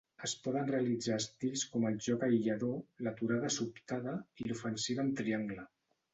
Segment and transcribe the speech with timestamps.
[0.27, 2.73] Es poden realitzar estils com el joc aïllador,
[3.09, 5.71] l'aturada sobtada, i l'ofensiva en triangle.